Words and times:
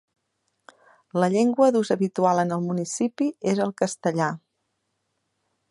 La 1.23 1.27
llengua 1.33 1.67
d'ús 1.75 1.91
habitual 1.97 2.41
en 2.45 2.55
el 2.57 2.65
municipi 2.71 3.29
és 3.53 3.65
el 3.69 3.75
castellà. 3.83 4.33